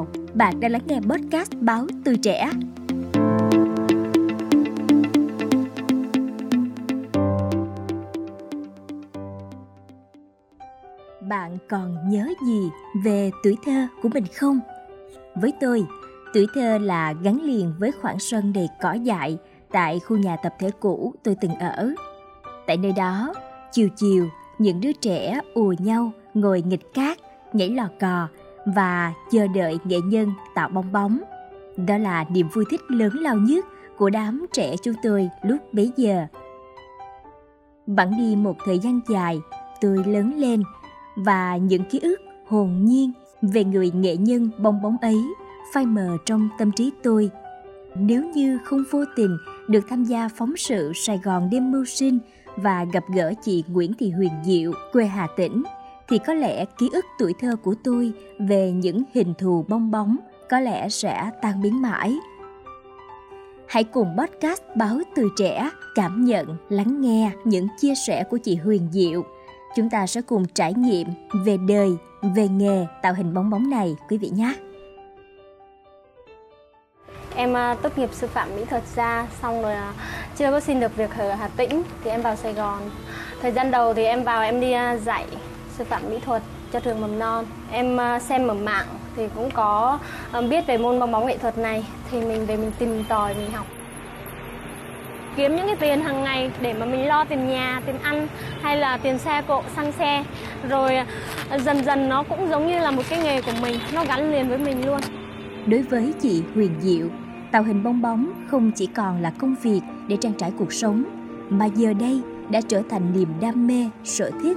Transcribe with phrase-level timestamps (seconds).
[0.00, 2.50] chào, bạn đang lắng nghe podcast báo Tuổi Trẻ.
[11.28, 12.70] Bạn còn nhớ gì
[13.04, 14.60] về tuổi thơ của mình không?
[15.34, 15.84] Với tôi,
[16.34, 19.38] tuổi thơ là gắn liền với khoảng sân đầy cỏ dại
[19.70, 21.90] tại khu nhà tập thể cũ tôi từng ở.
[22.66, 23.34] Tại nơi đó,
[23.72, 24.28] chiều chiều,
[24.58, 27.18] những đứa trẻ ùa nhau ngồi nghịch cát,
[27.52, 28.28] nhảy lò cò
[28.66, 31.20] và chờ đợi nghệ nhân tạo bong bóng.
[31.76, 33.64] Đó là niềm vui thích lớn lao nhất
[33.96, 36.26] của đám trẻ chúng tôi lúc bấy giờ.
[37.86, 39.40] Bẵng đi một thời gian dài,
[39.80, 40.62] tôi lớn lên
[41.16, 45.24] và những ký ức hồn nhiên về người nghệ nhân bong bóng ấy
[45.74, 47.30] phai mờ trong tâm trí tôi.
[47.94, 49.36] Nếu như không vô tình
[49.68, 52.18] được tham gia phóng sự Sài Gòn đêm mưu sinh
[52.56, 55.62] và gặp gỡ chị Nguyễn Thị Huyền Diệu, quê Hà Tĩnh,
[56.10, 60.16] thì có lẽ ký ức tuổi thơ của tôi về những hình thù bong bóng
[60.50, 62.16] có lẽ sẽ tan biến mãi.
[63.68, 68.56] Hãy cùng podcast Báo Từ Trẻ cảm nhận, lắng nghe những chia sẻ của chị
[68.56, 69.24] Huyền Diệu.
[69.76, 71.08] Chúng ta sẽ cùng trải nghiệm
[71.46, 71.90] về đời,
[72.22, 74.54] về nghề tạo hình bong bóng này quý vị nhé.
[77.34, 79.92] Em à, tốt nghiệp sư phạm mỹ thuật ra xong rồi à,
[80.36, 82.90] chưa có xin được việc ở Hà Tĩnh thì em vào Sài Gòn.
[83.42, 85.26] Thời gian đầu thì em vào em đi à, dạy
[85.80, 86.42] sư phạm mỹ thuật
[86.72, 87.44] cho trường mầm non.
[87.72, 88.86] Em à, xem ở mạng
[89.16, 89.98] thì cũng có
[90.32, 93.34] à, biết về môn bong bóng nghệ thuật này thì mình về mình tìm tòi
[93.34, 93.66] mình học
[95.36, 98.26] kiếm những cái tiền hàng ngày để mà mình lo tiền nhà, tiền ăn
[98.62, 100.24] hay là tiền xe cộ, xăng xe.
[100.68, 104.04] Rồi à, dần dần nó cũng giống như là một cái nghề của mình, nó
[104.04, 105.00] gắn liền với mình luôn.
[105.66, 107.06] Đối với chị Huyền Diệu,
[107.52, 111.04] tạo hình bong bóng không chỉ còn là công việc để trang trải cuộc sống,
[111.48, 114.56] mà giờ đây đã trở thành niềm đam mê, sở thích.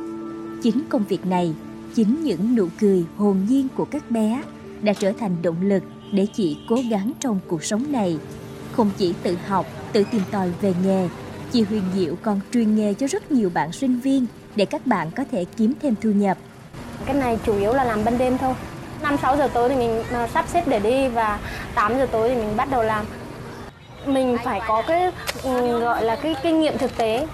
[0.63, 1.53] Chính công việc này,
[1.95, 4.41] chính những nụ cười hồn nhiên của các bé
[4.81, 8.17] đã trở thành động lực để chị cố gắng trong cuộc sống này.
[8.71, 11.09] Không chỉ tự học, tự tìm tòi về nghề,
[11.51, 14.25] chị Huyền Diệu còn truyền nghề cho rất nhiều bạn sinh viên
[14.55, 16.37] để các bạn có thể kiếm thêm thu nhập.
[17.05, 18.53] Cái này chủ yếu là làm ban đêm thôi.
[19.01, 21.39] 5 6 giờ tối thì mình ờ, sắp xếp để đi và
[21.75, 23.05] 8 giờ tối thì mình bắt đầu làm.
[24.05, 25.11] Mình phải có cái
[25.43, 27.27] ừ, gọi là cái kinh nghiệm thực tế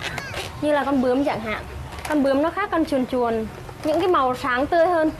[0.61, 1.63] như là con bướm chẳng hạn.
[2.09, 3.47] Con bướm nó khác con chuồn chuồn,
[3.83, 5.11] những cái màu sáng tươi hơn.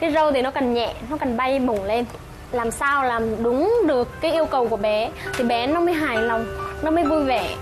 [0.00, 2.04] Cái râu thì nó cần nhẹ, nó cần bay bổng lên.
[2.52, 6.22] Làm sao làm đúng được cái yêu cầu của bé thì bé nó mới hài
[6.22, 6.46] lòng,
[6.82, 7.54] nó mới vui vẻ.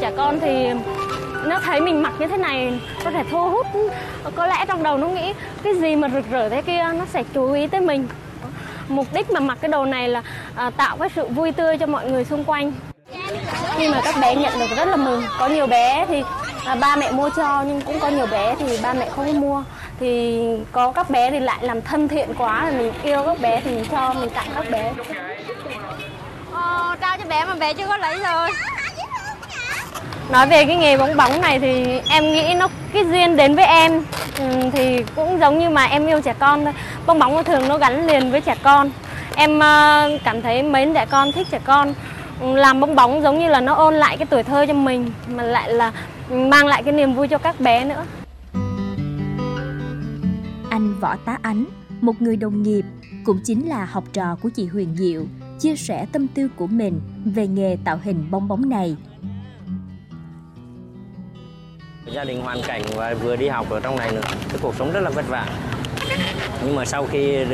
[0.00, 0.70] Trẻ con thì
[1.44, 3.66] nó thấy mình mặc như thế này có thể thu hút
[4.34, 5.32] có lẽ trong đầu nó nghĩ
[5.62, 8.08] cái gì mà rực rỡ thế kia nó sẽ chú ý tới mình
[8.88, 10.22] mục đích mà mặc cái đồ này là
[10.54, 12.72] à, tạo cái sự vui tươi cho mọi người xung quanh
[13.76, 15.22] khi mà các bé nhận được rất là mừng.
[15.38, 16.22] Có nhiều bé thì
[16.64, 19.62] à, ba mẹ mua cho nhưng cũng có nhiều bé thì ba mẹ không mua.
[20.00, 20.40] Thì
[20.72, 23.70] có các bé thì lại làm thân thiện quá là mình yêu các bé thì
[23.70, 24.92] mình cho mình tặng các bé.
[26.52, 28.50] Ờ, trao cho bé mà bé chưa có lấy rồi.
[30.30, 33.66] Nói về cái nghề bóng bóng này thì em nghĩ nó cái duyên đến với
[33.66, 34.04] em
[34.38, 36.74] ừ, thì cũng giống như mà em yêu trẻ con thôi.
[37.06, 38.90] Bóng bóng thường nó gắn liền với trẻ con.
[39.36, 41.94] Em uh, cảm thấy mấy trẻ con thích trẻ con
[42.40, 45.42] làm bóng bóng giống như là nó ôn lại cái tuổi thơ cho mình mà
[45.42, 45.92] lại là
[46.30, 48.04] mang lại cái niềm vui cho các bé nữa
[50.70, 51.64] Anh Võ Tá Ánh,
[52.00, 52.84] một người đồng nghiệp,
[53.24, 55.24] cũng chính là học trò của chị Huyền Diệu,
[55.60, 58.96] chia sẻ tâm tư của mình về nghề tạo hình bong bóng này.
[62.12, 64.92] gia đình hoàn cảnh và vừa đi học ở trong này nữa cái cuộc sống
[64.92, 65.48] rất là vất vả
[66.64, 67.44] nhưng mà sau khi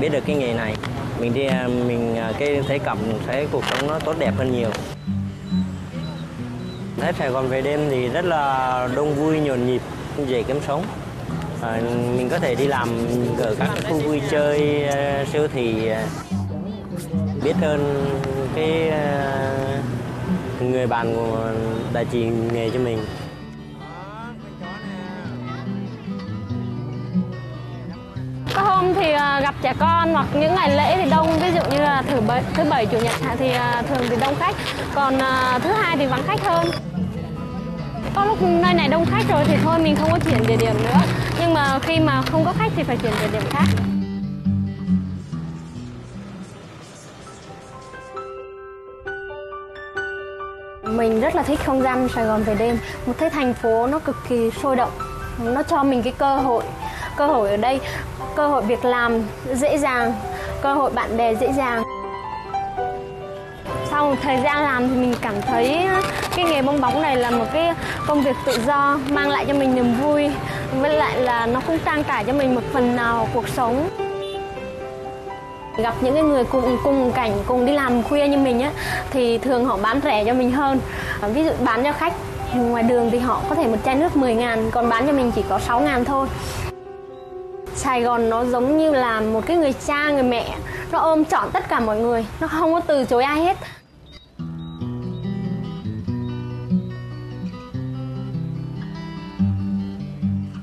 [0.00, 0.76] biết được cái nghề này
[1.20, 4.52] mình đi à, mình à, cái thấy cảm thấy cuộc sống nó tốt đẹp hơn
[4.52, 4.70] nhiều.
[7.00, 9.82] Thấy Sài Gòn về đêm thì rất là đông vui nhộn nhịp
[10.26, 10.84] dễ kiếm sống.
[11.62, 11.80] À,
[12.16, 12.88] mình có thể đi làm
[13.38, 15.90] ở các khu vui chơi à, siêu thị
[17.44, 18.06] biết hơn
[18.54, 18.92] cái
[20.60, 21.50] người bạn của
[21.92, 22.98] đại chị nghề cho mình.
[29.62, 31.38] Gặp trẻ con hoặc những ngày lễ thì đông.
[31.38, 34.34] Ví dụ như là thứ bảy, thứ bảy chủ nhật thì à, thường thì đông
[34.38, 34.56] khách.
[34.94, 36.66] Còn à, thứ hai thì vắng khách hơn.
[38.14, 40.74] Có lúc nơi này đông khách rồi thì thôi mình không có chuyển địa điểm
[40.84, 40.98] nữa.
[41.40, 43.64] Nhưng mà khi mà không có khách thì phải chuyển địa điểm khác.
[50.82, 52.78] Mình rất là thích không gian Sài Gòn về đêm.
[53.06, 54.90] Một cái thành phố nó cực kỳ sôi động.
[55.38, 56.64] Nó cho mình cái cơ hội
[57.16, 57.80] cơ hội ở đây,
[58.36, 59.22] cơ hội việc làm
[59.54, 60.12] dễ dàng,
[60.62, 61.82] cơ hội bạn bè dễ dàng.
[63.90, 65.88] Sau một thời gian làm thì mình cảm thấy
[66.36, 67.72] cái nghề bong bóng này là một cái
[68.06, 70.30] công việc tự do, mang lại cho mình niềm vui,
[70.80, 73.88] với lại là nó cũng trang trải cho mình một phần nào cuộc sống.
[75.76, 78.70] Gặp những cái người cùng cùng cảnh, cùng đi làm khuya như mình á,
[79.10, 80.80] thì thường họ bán rẻ cho mình hơn.
[81.20, 82.12] À, ví dụ bán cho khách,
[82.54, 85.32] ngoài đường thì họ có thể một chai nước 10 ngàn, còn bán cho mình
[85.34, 86.26] chỉ có 6 ngàn thôi.
[87.84, 90.58] Sài Gòn nó giống như là một cái người cha, người mẹ
[90.92, 93.56] nó ôm trọn tất cả mọi người nó không có từ chối ai hết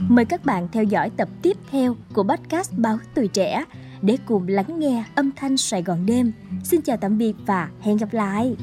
[0.09, 3.65] Mời các bạn theo dõi tập tiếp theo của podcast Báo Tuổi Trẻ
[4.01, 6.31] để cùng lắng nghe âm thanh Sài Gòn đêm.
[6.63, 8.55] Xin chào tạm biệt và hẹn gặp lại.